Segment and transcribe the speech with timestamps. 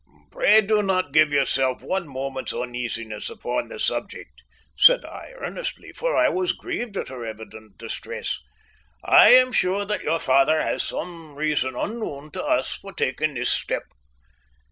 [0.31, 4.41] "Pray do not give yourself one moment's uneasiness upon the subject,"
[4.75, 8.39] said I earnestly, for I was grieved at her evident distress.
[9.05, 13.49] "I am sure that your father has some reason unknown to us for taking this
[13.51, 13.83] step."